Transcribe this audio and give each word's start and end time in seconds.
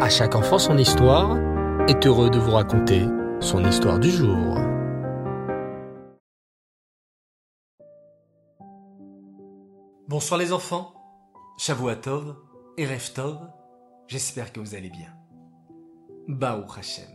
À 0.00 0.08
chaque 0.08 0.34
enfant 0.34 0.58
son 0.58 0.76
histoire 0.76 1.38
est 1.88 2.04
heureux 2.04 2.28
de 2.28 2.38
vous 2.38 2.50
raconter 2.50 3.06
son 3.38 3.64
histoire 3.64 4.00
du 4.00 4.10
jour. 4.10 4.58
Bonsoir 10.08 10.40
les 10.40 10.52
enfants, 10.52 10.94
Shavuatov 11.58 12.36
et 12.76 12.86
Reftov, 12.86 13.38
j'espère 14.08 14.52
que 14.52 14.58
vous 14.58 14.74
allez 14.74 14.90
bien. 14.90 15.14
Baou 16.26 16.64
Hashem, 16.76 17.08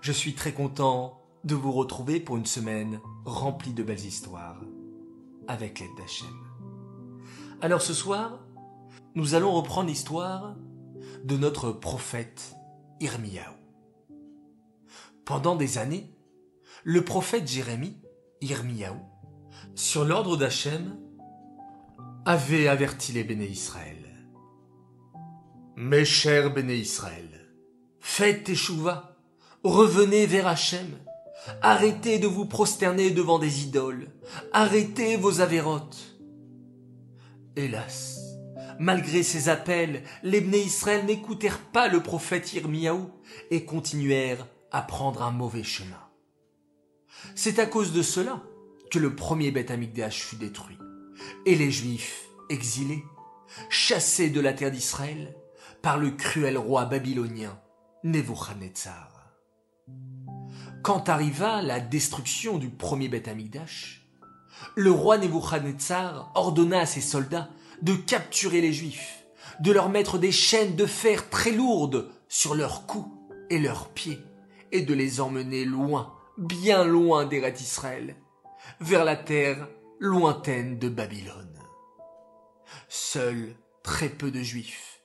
je 0.00 0.12
suis 0.12 0.34
très 0.34 0.52
content 0.52 1.20
de 1.44 1.54
vous 1.54 1.72
retrouver 1.72 2.20
pour 2.20 2.38
une 2.38 2.46
semaine 2.46 3.00
remplie 3.26 3.74
de 3.74 3.82
belles 3.82 4.06
histoires, 4.06 4.62
avec 5.46 5.80
l'aide 5.80 5.94
d'Hachem. 5.98 6.34
Alors 7.60 7.82
ce 7.82 7.92
soir, 7.92 8.40
nous 9.14 9.34
allons 9.34 9.52
reprendre 9.52 9.88
l'histoire 9.88 10.56
de 11.26 11.36
notre 11.36 11.72
prophète 11.72 12.54
Irmiyahu. 13.00 13.56
Pendant 15.24 15.56
des 15.56 15.76
années, 15.78 16.08
le 16.84 17.04
prophète 17.04 17.48
Jérémie, 17.48 17.96
Irmiyahu, 18.42 19.00
sur 19.74 20.04
l'ordre 20.04 20.36
d'Hachem, 20.36 20.96
avait 22.24 22.68
averti 22.68 23.10
les 23.10 23.24
béné 23.24 23.46
Israël. 23.46 23.96
Mes 25.74 26.04
chers 26.04 26.54
béné 26.54 26.76
Israël, 26.76 27.50
faites 27.98 28.48
échouva, 28.48 29.16
revenez 29.64 30.26
vers 30.26 30.46
Hachem, 30.46 30.96
arrêtez 31.60 32.20
de 32.20 32.28
vous 32.28 32.46
prosterner 32.46 33.10
devant 33.10 33.40
des 33.40 33.64
idoles, 33.64 34.12
arrêtez 34.52 35.16
vos 35.16 35.40
avérotes. 35.40 36.20
Hélas, 37.56 38.35
Malgré 38.78 39.22
ses 39.22 39.48
appels, 39.48 40.02
les 40.22 40.40
Bné 40.40 40.58
Israël 40.58 41.06
n'écoutèrent 41.06 41.60
pas 41.60 41.88
le 41.88 42.02
prophète 42.02 42.52
Irmiaou 42.52 43.10
et 43.50 43.64
continuèrent 43.64 44.46
à 44.70 44.82
prendre 44.82 45.22
un 45.22 45.30
mauvais 45.30 45.62
chemin. 45.62 46.00
C'est 47.34 47.58
à 47.58 47.66
cause 47.66 47.92
de 47.92 48.02
cela 48.02 48.42
que 48.90 48.98
le 48.98 49.14
premier 49.14 49.50
Beth 49.50 49.70
Amikdash 49.70 50.22
fut 50.22 50.36
détruit 50.36 50.78
et 51.46 51.54
les 51.54 51.70
Juifs 51.70 52.28
exilés, 52.48 53.04
chassés 53.70 54.30
de 54.30 54.40
la 54.40 54.52
terre 54.52 54.70
d'Israël 54.70 55.34
par 55.82 55.98
le 55.98 56.10
cruel 56.10 56.58
roi 56.58 56.84
babylonien 56.84 57.58
Nebuchadnezzar. 58.04 59.32
Quand 60.82 61.08
arriva 61.08 61.62
la 61.62 61.80
destruction 61.80 62.58
du 62.58 62.68
premier 62.68 63.08
Beth 63.08 63.28
Amikdash, 63.28 64.06
le 64.74 64.90
roi 64.90 65.18
Nebuchadnezzar 65.18 66.30
ordonna 66.34 66.80
à 66.80 66.86
ses 66.86 67.00
soldats 67.00 67.48
de 67.82 67.94
capturer 67.94 68.60
les 68.60 68.72
Juifs, 68.72 69.24
de 69.60 69.72
leur 69.72 69.88
mettre 69.88 70.18
des 70.18 70.32
chaînes 70.32 70.76
de 70.76 70.86
fer 70.86 71.28
très 71.30 71.52
lourdes 71.52 72.10
sur 72.28 72.54
leurs 72.54 72.86
cous 72.86 73.12
et 73.50 73.58
leurs 73.58 73.88
pieds, 73.90 74.18
et 74.72 74.82
de 74.82 74.94
les 74.94 75.20
emmener 75.20 75.64
loin, 75.64 76.14
bien 76.38 76.84
loin 76.84 77.24
d'Eret 77.24 77.54
Israël, 77.60 78.16
vers 78.80 79.04
la 79.04 79.16
terre 79.16 79.68
lointaine 79.98 80.78
de 80.78 80.88
Babylone. 80.88 81.58
Seuls 82.88 83.54
très 83.82 84.08
peu 84.08 84.30
de 84.30 84.42
Juifs 84.42 85.02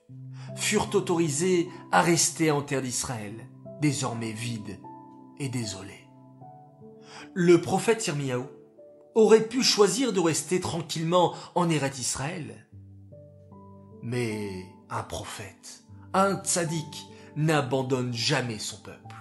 furent 0.56 0.94
autorisés 0.94 1.70
à 1.92 2.02
rester 2.02 2.52
en 2.52 2.62
terre 2.62 2.82
d'Israël, 2.82 3.48
désormais 3.82 4.34
vide 4.34 4.80
et 5.40 5.50
désolé. 5.50 6.08
Le 7.34 7.62
prophète 7.62 8.02
aurait 9.16 9.48
pu 9.48 9.64
choisir 9.64 10.14
de 10.14 10.20
rester 10.20 10.60
tranquillement 10.60 11.34
en 11.56 11.70
Eret 11.70 11.92
Israël. 12.00 12.68
Mais 14.02 14.66
un 14.90 15.04
prophète, 15.04 15.84
un 16.14 16.36
tzaddik, 16.44 17.06
n'abandonne 17.36 18.14
jamais 18.14 18.60
son 18.60 18.78
peuple. 18.78 19.16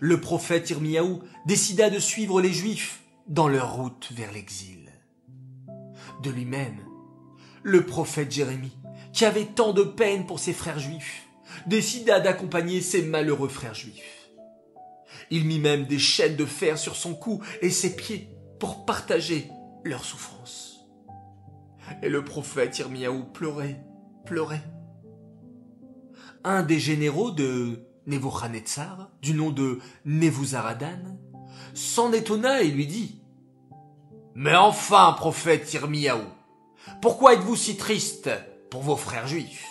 Le 0.00 0.20
prophète 0.20 0.70
Irmiaou 0.70 1.22
décida 1.46 1.90
de 1.90 1.98
suivre 1.98 2.40
les 2.40 2.52
Juifs 2.52 3.00
dans 3.26 3.48
leur 3.48 3.74
route 3.74 4.10
vers 4.12 4.32
l'exil. 4.32 4.90
De 6.22 6.30
lui-même, 6.30 6.80
le 7.62 7.86
prophète 7.86 8.30
Jérémie, 8.30 8.76
qui 9.12 9.24
avait 9.24 9.46
tant 9.46 9.72
de 9.72 9.82
peine 9.82 10.26
pour 10.26 10.38
ses 10.38 10.52
frères 10.52 10.78
juifs, 10.78 11.26
décida 11.66 12.20
d'accompagner 12.20 12.80
ses 12.80 13.02
malheureux 13.02 13.48
frères 13.48 13.74
juifs. 13.74 14.28
Il 15.30 15.46
mit 15.46 15.60
même 15.60 15.86
des 15.86 15.98
chaînes 15.98 16.36
de 16.36 16.44
fer 16.44 16.78
sur 16.78 16.96
son 16.96 17.14
cou 17.14 17.42
et 17.62 17.70
ses 17.70 17.96
pieds 17.96 18.33
pour 18.58 18.84
partager 18.84 19.50
leur 19.84 20.04
souffrance. 20.04 20.86
Et 22.02 22.08
le 22.08 22.24
prophète 22.24 22.78
Irmiaou 22.78 23.24
pleurait, 23.24 23.84
pleurait. 24.24 24.64
Un 26.44 26.62
des 26.62 26.78
généraux 26.78 27.30
de 27.30 27.86
Nebuchadnezzar, 28.06 29.10
du 29.22 29.34
nom 29.34 29.50
de 29.50 29.78
Nebuzaradan, 30.04 31.18
s'en 31.74 32.12
étonna 32.12 32.62
et 32.62 32.70
lui 32.70 32.86
dit 32.86 33.22
Mais 34.34 34.54
enfin, 34.54 35.14
prophète 35.16 35.72
Irmiaou, 35.74 36.24
pourquoi 37.00 37.34
êtes-vous 37.34 37.56
si 37.56 37.76
triste 37.76 38.30
pour 38.70 38.82
vos 38.82 38.96
frères 38.96 39.26
juifs? 39.26 39.66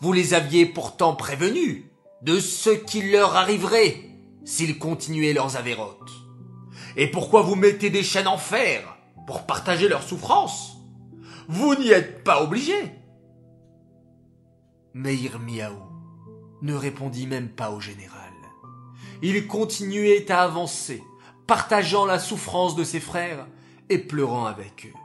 Vous 0.00 0.12
les 0.12 0.34
aviez 0.34 0.66
pourtant 0.66 1.14
prévenus 1.14 1.84
de 2.22 2.40
ce 2.40 2.70
qui 2.70 3.10
leur 3.10 3.36
arriverait 3.36 4.10
s'ils 4.44 4.78
continuaient 4.78 5.32
leurs 5.32 5.56
avérotes. 5.56 6.10
Et 6.96 7.06
pourquoi 7.06 7.42
vous 7.42 7.54
mettez 7.54 7.90
des 7.90 8.02
chaînes 8.02 8.28
en 8.28 8.38
fer 8.38 8.96
Pour 9.26 9.46
partager 9.46 9.88
leurs 9.88 10.02
souffrances? 10.02 10.76
Vous 11.48 11.74
n'y 11.74 11.90
êtes 11.90 12.22
pas 12.24 12.42
obligé. 12.42 12.92
Meir 14.94 15.38
Miaou 15.38 15.82
ne 16.62 16.74
répondit 16.74 17.26
même 17.26 17.48
pas 17.48 17.70
au 17.70 17.80
général. 17.80 18.32
Il 19.22 19.46
continuait 19.46 20.30
à 20.30 20.42
avancer, 20.42 21.02
partageant 21.46 22.06
la 22.06 22.18
souffrance 22.18 22.74
de 22.76 22.84
ses 22.84 23.00
frères 23.00 23.46
et 23.88 23.98
pleurant 23.98 24.46
avec 24.46 24.86
eux. 24.86 24.98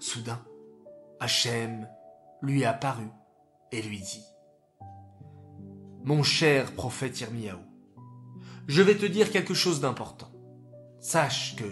Soudain, 0.00 0.40
Hachem 1.20 1.88
lui 2.42 2.64
apparut 2.64 3.10
et 3.72 3.80
lui 3.82 4.00
dit 4.00 4.24
Mon 6.04 6.22
cher 6.22 6.72
prophète 6.72 7.20
Irmiaou, 7.20 7.60
je 8.66 8.82
vais 8.82 8.96
te 8.96 9.06
dire 9.06 9.30
quelque 9.30 9.54
chose 9.54 9.80
d'important. 9.80 10.33
Sache 11.04 11.54
que 11.56 11.64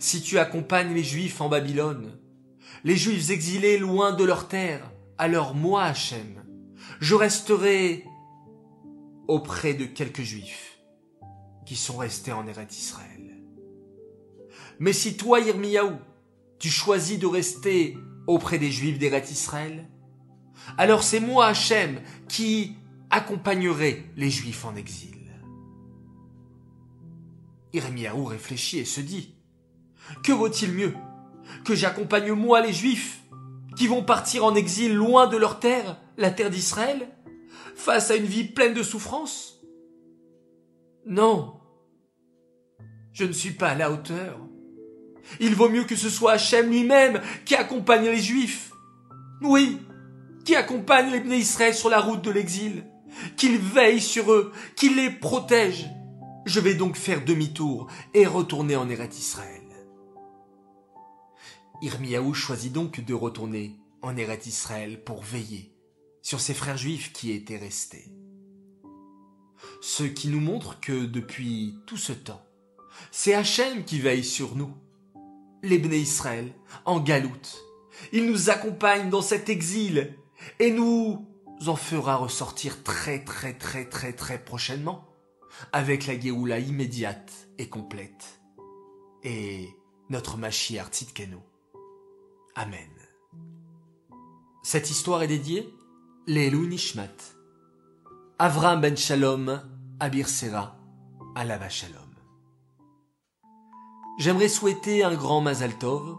si 0.00 0.22
tu 0.22 0.40
accompagnes 0.40 0.92
les 0.92 1.04
Juifs 1.04 1.40
en 1.40 1.48
Babylone, 1.48 2.18
les 2.82 2.96
Juifs 2.96 3.30
exilés 3.30 3.78
loin 3.78 4.10
de 4.12 4.24
leur 4.24 4.48
terre, 4.48 4.90
alors 5.18 5.54
moi, 5.54 5.84
Hachem, 5.84 6.42
je 6.98 7.14
resterai 7.14 8.04
auprès 9.28 9.74
de 9.74 9.84
quelques 9.84 10.22
Juifs 10.22 10.80
qui 11.64 11.76
sont 11.76 11.98
restés 11.98 12.32
en 12.32 12.44
Eret 12.48 12.66
Israël. 12.72 13.40
Mais 14.80 14.92
si 14.92 15.16
toi, 15.16 15.38
Irmiaou, 15.38 15.92
tu 16.58 16.70
choisis 16.70 17.20
de 17.20 17.28
rester 17.28 17.96
auprès 18.26 18.58
des 18.58 18.72
Juifs 18.72 18.98
d'Eret 18.98 19.26
Israël, 19.30 19.88
alors 20.76 21.04
c'est 21.04 21.20
moi, 21.20 21.46
Hachem, 21.46 22.00
qui 22.28 22.74
accompagnerai 23.10 24.10
les 24.16 24.30
Juifs 24.30 24.64
en 24.64 24.74
exil. 24.74 25.19
Irmiaou 27.72 28.24
réfléchit 28.24 28.78
et 28.78 28.84
se 28.84 29.00
dit 29.00 29.34
Que 30.24 30.32
vaut-il 30.32 30.72
mieux 30.72 30.94
que 31.64 31.74
j'accompagne 31.74 32.32
moi 32.32 32.60
les 32.60 32.72
Juifs 32.72 33.20
qui 33.76 33.86
vont 33.86 34.02
partir 34.02 34.44
en 34.44 34.54
exil 34.54 34.94
loin 34.94 35.26
de 35.26 35.36
leur 35.36 35.60
terre, 35.60 35.96
la 36.16 36.30
terre 36.30 36.50
d'Israël, 36.50 37.08
face 37.74 38.10
à 38.10 38.16
une 38.16 38.24
vie 38.24 38.44
pleine 38.44 38.74
de 38.74 38.82
souffrances 38.82 39.60
Non, 41.06 41.60
je 43.12 43.24
ne 43.24 43.32
suis 43.32 43.52
pas 43.52 43.68
à 43.68 43.74
la 43.74 43.90
hauteur. 43.90 44.38
Il 45.38 45.54
vaut 45.54 45.68
mieux 45.68 45.84
que 45.84 45.96
ce 45.96 46.10
soit 46.10 46.32
Hachem 46.32 46.70
lui-même 46.70 47.20
qui 47.44 47.54
accompagne 47.54 48.06
les 48.06 48.20
Juifs. 48.20 48.72
Oui, 49.42 49.78
qui 50.44 50.56
accompagne 50.56 51.10
les 51.10 51.38
Israël 51.38 51.74
sur 51.74 51.88
la 51.88 52.00
route 52.00 52.22
de 52.22 52.30
l'exil, 52.30 52.84
qu'il 53.36 53.58
veille 53.58 54.00
sur 54.00 54.32
eux, 54.32 54.52
qu'il 54.76 54.96
les 54.96 55.10
protège. 55.10 55.88
Je 56.52 56.58
vais 56.58 56.74
donc 56.74 56.96
faire 56.96 57.24
demi-tour 57.24 57.86
et 58.12 58.26
retourner 58.26 58.74
en 58.74 58.88
Eret 58.88 59.10
Israël. 59.16 59.62
Irmiaou 61.80 62.34
choisit 62.34 62.72
donc 62.72 62.98
de 62.98 63.14
retourner 63.14 63.76
en 64.02 64.16
Eret 64.16 64.40
Israël 64.46 65.00
pour 65.04 65.22
veiller 65.22 65.72
sur 66.22 66.40
ses 66.40 66.52
frères 66.52 66.76
juifs 66.76 67.12
qui 67.12 67.30
étaient 67.30 67.56
restés. 67.56 68.10
Ce 69.80 70.02
qui 70.02 70.26
nous 70.26 70.40
montre 70.40 70.80
que 70.80 71.04
depuis 71.04 71.76
tout 71.86 71.96
ce 71.96 72.12
temps, 72.12 72.42
c'est 73.12 73.34
Hachem 73.34 73.84
qui 73.84 74.00
veille 74.00 74.24
sur 74.24 74.56
nous, 74.56 74.74
les 75.62 75.76
Israël, 75.76 76.52
en 76.84 76.98
galoute. 76.98 77.60
Il 78.12 78.26
nous 78.26 78.50
accompagne 78.50 79.08
dans 79.08 79.22
cet 79.22 79.48
exil 79.48 80.16
et 80.58 80.72
nous 80.72 81.28
en 81.64 81.76
fera 81.76 82.16
ressortir 82.16 82.82
très 82.82 83.22
très 83.22 83.56
très 83.56 83.88
très 83.88 84.14
très 84.14 84.42
prochainement 84.42 85.09
avec 85.72 86.06
la 86.06 86.18
Géoula 86.18 86.58
immédiate 86.58 87.48
et 87.58 87.68
complète. 87.68 88.40
Et 89.22 89.68
notre 90.08 90.36
Mashiach 90.36 90.90
Tzidkenu. 90.90 91.36
Amen. 92.54 92.90
Cette 94.62 94.90
histoire 94.90 95.22
est 95.22 95.28
dédiée 95.28 95.72
Lelou 96.26 96.66
Nishmat. 96.66 97.36
Avram 98.38 98.80
ben 98.80 98.96
Shalom, 98.96 99.62
Abir 100.00 100.28
Sera, 100.28 100.76
Alava 101.34 101.68
Shalom. 101.68 101.96
J'aimerais 104.18 104.48
souhaiter 104.48 105.02
un 105.02 105.14
grand 105.14 105.40
Mazal 105.40 105.78
Tov 105.78 106.16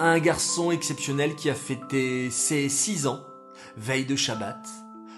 un 0.00 0.18
garçon 0.18 0.70
exceptionnel 0.70 1.34
qui 1.36 1.50
a 1.50 1.54
fêté 1.54 2.30
ses 2.30 2.70
six 2.70 3.06
ans, 3.06 3.20
veille 3.76 4.06
de 4.06 4.16
Shabbat. 4.16 4.66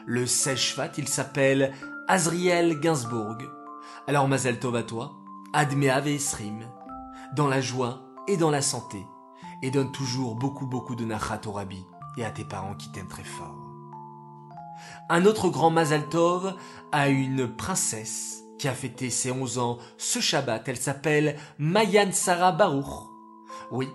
Le 0.06 0.26
16 0.26 0.58
Shvat, 0.58 0.90
il 0.98 1.06
s'appelle 1.06 1.72
Azriel 2.08 2.80
Gainsbourg. 2.80 3.38
Alors 4.08 4.26
Mazal 4.26 4.58
Tov 4.58 4.74
à 4.74 4.82
toi, 4.82 5.12
Admeav 5.52 6.08
et 6.08 6.16
Esrim, 6.16 6.66
dans 7.36 7.46
la 7.46 7.60
joie 7.60 8.00
et 8.26 8.36
dans 8.36 8.50
la 8.50 8.60
santé, 8.60 9.06
et 9.62 9.70
donne 9.70 9.92
toujours 9.92 10.34
beaucoup 10.34 10.66
beaucoup 10.66 10.96
de 10.96 11.04
nachat 11.04 11.42
au 11.46 11.52
rabbi 11.52 11.84
et 12.16 12.24
à 12.24 12.32
tes 12.32 12.44
parents 12.44 12.74
qui 12.74 12.90
t'aiment 12.90 13.06
très 13.06 13.22
fort. 13.22 13.54
Un 15.08 15.24
autre 15.24 15.50
grand 15.50 15.70
Mazal 15.70 16.08
Tov 16.08 16.56
a 16.90 17.08
une 17.10 17.46
princesse 17.46 18.42
qui 18.58 18.66
a 18.66 18.72
fêté 18.72 19.08
ses 19.08 19.30
11 19.30 19.58
ans 19.58 19.78
ce 19.98 20.18
Shabbat. 20.18 20.68
Elle 20.68 20.76
s'appelle 20.76 21.36
Mayan 21.58 22.10
Sarah 22.10 22.50
Baruch. 22.50 23.08
Oui, 23.70 23.88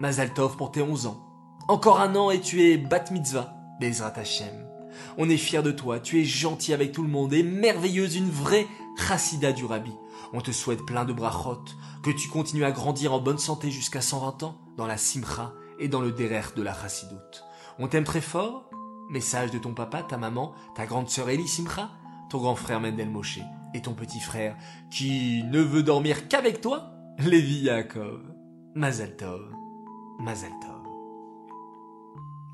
Mazal 0.00 0.34
Tov 0.34 0.56
pour 0.56 0.72
tes 0.72 0.82
11 0.82 1.06
ans. 1.06 1.20
Encore 1.68 2.00
un 2.00 2.16
an 2.16 2.32
et 2.32 2.40
tu 2.40 2.60
es 2.64 2.76
Bat 2.76 3.12
Mitzvah, 3.12 3.54
Bezrat 3.80 4.14
Hashem. 4.16 4.66
On 5.16 5.28
est 5.28 5.36
fiers 5.36 5.62
de 5.62 5.70
toi, 5.70 6.00
tu 6.00 6.20
es 6.20 6.24
gentil 6.24 6.72
avec 6.72 6.90
tout 6.90 7.02
le 7.02 7.08
monde 7.08 7.32
et 7.32 7.42
merveilleuse, 7.44 8.16
une 8.16 8.30
vraie 8.30 8.66
chassida 9.06 9.52
du 9.52 9.64
Rabbi. 9.64 9.92
On 10.32 10.40
te 10.40 10.50
souhaite 10.50 10.84
plein 10.84 11.04
de 11.04 11.12
brachot, 11.12 11.64
que 12.02 12.10
tu 12.10 12.28
continues 12.28 12.64
à 12.64 12.72
grandir 12.72 13.12
en 13.12 13.20
bonne 13.20 13.38
santé 13.38 13.70
jusqu'à 13.70 14.00
120 14.00 14.42
ans, 14.44 14.58
dans 14.76 14.86
la 14.86 14.96
simcha 14.96 15.52
et 15.78 15.88
dans 15.88 16.00
le 16.00 16.12
derer 16.12 16.42
de 16.56 16.62
la 16.62 16.74
chassidoute. 16.74 17.44
On 17.78 17.88
t'aime 17.88 18.04
très 18.04 18.20
fort 18.20 18.70
Message 19.10 19.50
de 19.50 19.58
ton 19.58 19.74
papa, 19.74 20.02
ta 20.02 20.16
maman, 20.16 20.54
ta 20.74 20.86
grande 20.86 21.10
sœur 21.10 21.28
Elie 21.28 21.46
Simcha, 21.46 21.90
ton 22.30 22.38
grand 22.38 22.56
frère 22.56 22.80
Mendel 22.80 23.10
Moshe 23.10 23.40
et 23.74 23.82
ton 23.82 23.92
petit 23.92 24.20
frère 24.20 24.56
qui 24.90 25.42
ne 25.44 25.60
veut 25.60 25.82
dormir 25.82 26.26
qu'avec 26.28 26.62
toi, 26.62 26.94
Lévi 27.18 27.64
Yaakov. 27.64 28.22
Mazal 28.74 29.14
Tov, 29.16 29.52
Tov. 30.18 30.83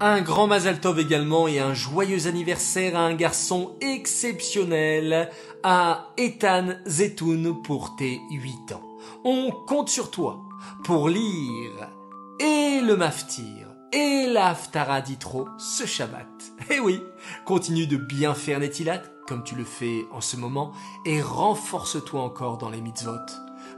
Un 0.03 0.23
grand 0.23 0.47
Mazal 0.47 0.81
Tov 0.81 0.99
également 0.99 1.47
et 1.47 1.59
un 1.59 1.75
joyeux 1.75 2.27
anniversaire 2.27 2.97
à 2.97 3.01
un 3.01 3.13
garçon 3.13 3.77
exceptionnel, 3.83 5.29
à 5.63 6.09
Ethan 6.17 6.69
Zetoun 6.87 7.61
pour 7.63 7.97
tes 7.97 8.19
8 8.31 8.73
ans. 8.73 8.83
On 9.25 9.51
compte 9.51 9.91
sur 9.91 10.11
toi 10.11 10.41
pour 10.85 11.11
lire 11.11 11.91
et 12.39 12.81
le 12.81 12.97
maftir 12.97 13.69
et 13.93 14.27
l'Aftara 14.27 15.03
d'Itro 15.03 15.47
ce 15.59 15.85
Shabbat. 15.85 16.27
Eh 16.71 16.81
oui, 16.81 17.03
continue 17.45 17.87
de 17.87 17.99
bien 17.99 18.33
faire 18.33 18.59
Netilat, 18.59 19.03
comme 19.27 19.45
tu 19.45 19.55
le 19.55 19.65
fais 19.65 20.07
en 20.13 20.23
ce 20.23 20.39
moment, 20.39 20.73
et 21.05 21.21
renforce-toi 21.21 22.23
encore 22.23 22.57
dans 22.57 22.71
les 22.71 22.81
mitzvot. 22.81 23.27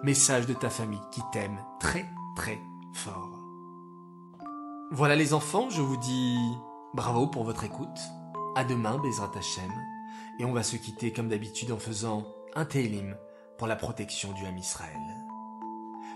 Message 0.05 0.47
de 0.47 0.55
ta 0.55 0.71
famille 0.71 1.01
qui 1.11 1.23
t'aime 1.33 1.59
très 1.81 2.07
très 2.37 2.61
fort. 2.93 3.42
Voilà 4.95 5.17
les 5.17 5.33
enfants, 5.33 5.71
je 5.71 5.81
vous 5.81 5.97
dis 5.97 6.37
bravo 6.93 7.27
pour 7.27 7.45
votre 7.45 7.65
écoute. 7.65 7.99
À 8.55 8.63
demain, 8.63 8.99
Bezrat 8.99 9.31
Hashem. 9.35 9.73
Et 10.39 10.45
on 10.45 10.53
va 10.53 10.63
se 10.63 10.77
quitter 10.77 11.15
comme 11.15 11.31
d'habitude 11.31 11.73
en 11.73 11.79
faisant 11.79 12.27
un 12.55 12.67
Télim 12.67 13.17
pour 13.57 13.67
la 13.69 13.77
protection 13.77 14.33
du 14.33 14.45
Ham 14.45 14.59
Israël. 14.59 15.01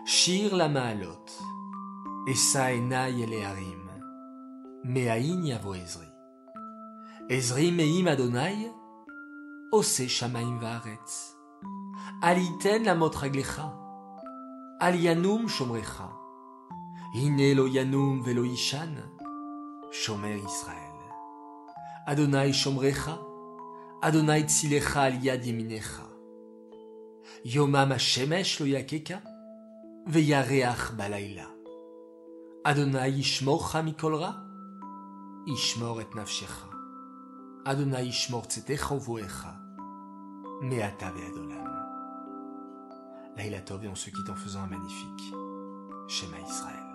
Shir 0.05 0.55
la 0.55 0.69
Maalot. 0.69 1.25
Esa 2.29 2.75
enai 2.75 3.23
eleharim. 3.23 3.89
Me'ain 4.85 5.43
yavo 5.43 5.73
Ezri. 5.73 6.09
Ezri 7.31 7.73
me'im 7.73 8.07
Adonai, 8.07 8.71
ose 9.73 10.07
shamaim 10.07 10.59
va'aretz. 10.59 11.35
Aliten 12.21 12.85
la 12.85 12.95
motraglecha. 12.95 13.75
Alianum 14.81 15.49
shomrecha. 15.49 16.11
Hine 17.17 17.53
Eloyanum 17.53 18.23
veloishan, 18.23 18.95
Shomer 19.91 20.37
Israël. 20.37 20.99
Adonai 22.07 22.53
Shomrecha, 22.53 23.19
Adonai 24.03 24.45
Tzilecha 24.45 25.05
aliad 25.05 25.43
yeminecha. 25.43 26.07
Yomam 27.43 27.93
Hashemesh 27.93 28.61
lo 28.61 28.67
yakeka, 28.67 29.23
veyareach 30.07 30.93
balayla. 30.99 31.47
Adonai 32.67 33.19
Ishmorcha 33.19 33.83
mikolra, 33.83 34.35
Ishmor 35.47 36.03
et 36.03 36.15
nafshecha. 36.15 36.69
Adonai 37.65 38.09
Ishmor 38.09 38.47
tzetecha 38.47 38.95
uvoecha, 38.95 39.53
meata 40.61 41.11
veadolam. 41.13 41.73
Laïla 43.39 43.63
Tov 43.63 43.85
et 43.85 43.89
on 43.89 43.95
se 43.95 44.11
quitte 44.11 44.29
en 44.29 44.37
faisant 44.37 44.65
un 44.65 44.67
magnifique 44.67 45.33
Shema 46.09 46.37
Israël. 46.47 46.86